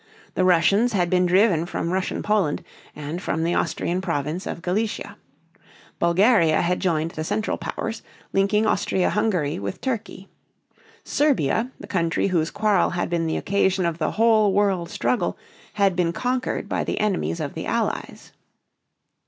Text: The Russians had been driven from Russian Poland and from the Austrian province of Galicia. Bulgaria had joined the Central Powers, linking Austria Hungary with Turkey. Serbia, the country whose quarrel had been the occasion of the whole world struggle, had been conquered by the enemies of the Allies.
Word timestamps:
The 0.33 0.43
Russians 0.43 0.93
had 0.93 1.11
been 1.11 1.27
driven 1.27 1.67
from 1.67 1.91
Russian 1.93 2.23
Poland 2.23 2.63
and 2.95 3.21
from 3.21 3.43
the 3.43 3.53
Austrian 3.53 4.01
province 4.01 4.47
of 4.47 4.63
Galicia. 4.63 5.15
Bulgaria 5.99 6.63
had 6.63 6.79
joined 6.79 7.11
the 7.11 7.23
Central 7.23 7.55
Powers, 7.55 8.01
linking 8.33 8.65
Austria 8.65 9.11
Hungary 9.11 9.59
with 9.59 9.79
Turkey. 9.79 10.27
Serbia, 11.03 11.69
the 11.79 11.85
country 11.85 12.29
whose 12.29 12.49
quarrel 12.49 12.89
had 12.89 13.11
been 13.11 13.27
the 13.27 13.37
occasion 13.37 13.85
of 13.85 13.99
the 13.99 14.13
whole 14.13 14.51
world 14.53 14.89
struggle, 14.89 15.37
had 15.73 15.95
been 15.95 16.13
conquered 16.13 16.67
by 16.67 16.83
the 16.83 16.99
enemies 16.99 17.39
of 17.39 17.53
the 17.53 17.67
Allies. 17.67 18.31